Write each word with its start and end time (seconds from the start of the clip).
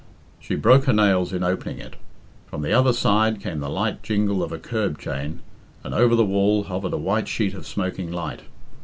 She 0.39 0.55
broke 0.55 0.85
her 0.85 0.93
nails 0.93 1.31
in 1.31 1.43
opening 1.43 1.77
it. 1.77 1.95
From 2.47 2.63
the 2.63 2.73
other 2.73 2.91
side 2.91 3.39
came 3.39 3.59
the 3.59 3.69
light 3.69 4.01
jingle 4.01 4.41
of 4.41 4.51
a 4.51 4.57
curb 4.57 4.97
chain, 4.97 5.41
and 5.83 5.93
over 5.93 6.15
the 6.15 6.25
wall 6.25 6.63
hovered 6.63 6.93
a 6.93 6.97
white 6.97 7.27
sheet 7.27 7.53
of 7.53 7.67
smoking 7.67 8.11
light. 8.11 8.41